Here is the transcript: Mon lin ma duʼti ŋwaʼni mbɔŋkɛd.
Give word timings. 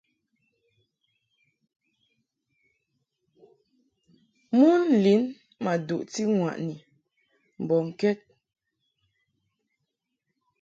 Mon 4.57 4.85
lin 5.03 5.21
ma 5.63 5.73
duʼti 5.87 6.21
ŋwaʼni 6.37 6.75
mbɔŋkɛd. 7.63 8.17